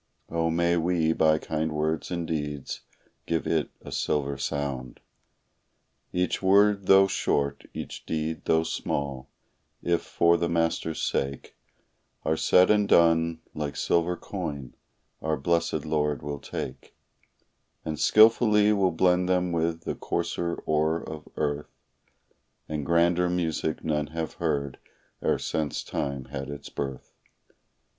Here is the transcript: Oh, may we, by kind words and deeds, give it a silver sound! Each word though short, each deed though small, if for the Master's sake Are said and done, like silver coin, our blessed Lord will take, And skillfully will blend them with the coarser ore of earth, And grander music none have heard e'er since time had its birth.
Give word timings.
Oh, 0.29 0.49
may 0.49 0.77
we, 0.77 1.13
by 1.13 1.37
kind 1.37 1.71
words 1.73 2.09
and 2.09 2.25
deeds, 2.27 2.81
give 3.27 3.45
it 3.45 3.69
a 3.81 3.91
silver 3.91 4.35
sound! 4.35 4.99
Each 6.11 6.41
word 6.41 6.87
though 6.87 7.05
short, 7.05 7.65
each 7.71 8.03
deed 8.07 8.45
though 8.45 8.63
small, 8.63 9.29
if 9.83 10.01
for 10.01 10.37
the 10.37 10.49
Master's 10.49 10.99
sake 10.99 11.55
Are 12.25 12.35
said 12.35 12.71
and 12.71 12.89
done, 12.89 13.41
like 13.53 13.75
silver 13.75 14.17
coin, 14.17 14.73
our 15.21 15.37
blessed 15.37 15.85
Lord 15.85 16.23
will 16.23 16.39
take, 16.39 16.95
And 17.85 17.99
skillfully 17.99 18.73
will 18.73 18.89
blend 18.91 19.29
them 19.29 19.51
with 19.51 19.81
the 19.83 19.93
coarser 19.93 20.55
ore 20.65 20.99
of 21.07 21.27
earth, 21.37 21.69
And 22.67 22.83
grander 22.87 23.29
music 23.29 23.83
none 23.83 24.07
have 24.07 24.33
heard 24.41 24.79
e'er 25.23 25.37
since 25.37 25.83
time 25.83 26.25
had 26.25 26.49
its 26.49 26.69
birth. 26.69 27.13